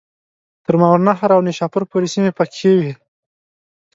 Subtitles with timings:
[0.65, 2.91] تر ماوراءالنهر او نیشاپور پوري سیمي پکښي وې.